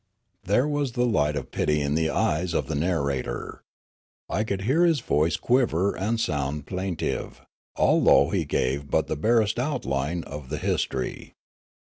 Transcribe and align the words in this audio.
There 0.43 0.67
was 0.67 0.93
the 0.93 1.05
light 1.05 1.35
of 1.35 1.51
pity 1.51 1.79
in 1.79 1.93
the 1.93 2.09
eyes 2.09 2.55
of 2.55 2.65
the 2.65 2.73
nar 2.73 3.01
rator. 3.05 3.59
I 4.27 4.43
could 4.43 4.61
hear 4.63 4.83
his 4.83 4.99
voice 4.99 5.37
quiver 5.37 5.95
and 5.95 6.19
sound 6.19 6.65
plaint 6.65 7.03
ive, 7.03 7.41
although 7.75 8.31
he 8.31 8.43
gave 8.43 8.89
but 8.89 9.05
the 9.05 9.15
barest 9.15 9.59
outline 9.59 10.23
of 10.23 10.49
the 10.49 10.57
historj'. 10.57 11.33